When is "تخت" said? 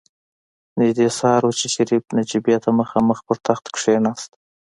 3.45-3.65